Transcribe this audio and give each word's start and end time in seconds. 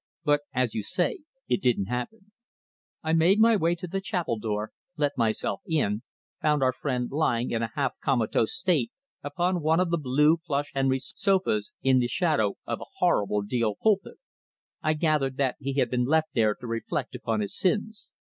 But 0.23 0.41
as 0.51 0.73
you 0.73 0.81
say, 0.81 1.19
it 1.47 1.61
didn't 1.61 1.85
happen. 1.85 2.31
I 3.03 3.13
made 3.13 3.39
my 3.39 3.55
way 3.55 3.75
to 3.75 3.85
the 3.85 4.01
chapel 4.01 4.39
door, 4.39 4.71
let 4.97 5.15
myself 5.15 5.61
in, 5.67 6.01
found 6.41 6.63
our 6.63 6.71
friend 6.73 7.11
lying 7.11 7.51
in 7.51 7.61
a 7.61 7.69
half 7.75 7.93
comatose 8.03 8.51
state 8.57 8.91
upon 9.23 9.61
one 9.61 9.79
of 9.79 9.91
the 9.91 9.99
blue 9.99 10.37
plush 10.37 10.71
Henry 10.73 10.97
sofas, 10.97 11.71
in 11.83 11.99
the 11.99 12.07
shadow 12.07 12.55
of 12.65 12.81
a 12.81 12.85
horrible 12.97 13.43
deal 13.43 13.75
pulpit. 13.75 14.17
I 14.81 14.93
gathered 14.93 15.37
that 15.37 15.57
he 15.59 15.73
had 15.73 15.91
been 15.91 16.05
left 16.05 16.29
there 16.33 16.55
to 16.55 16.65
reflect 16.65 17.13
upon 17.13 17.41
his 17.41 17.55
sins. 17.55 18.09